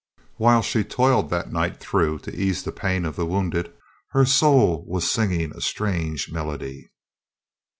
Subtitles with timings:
[0.37, 3.71] While she toiled that night through to ease the pain of the wounded,
[4.13, 6.89] her soul was singing a strange melody.